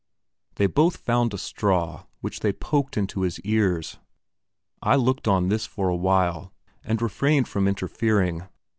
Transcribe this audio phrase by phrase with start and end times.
[0.55, 3.99] They both found a straw, which they poked into his ears.
[4.81, 6.51] I looked on at this for a while,
[6.83, 8.47] and refrained from interfering.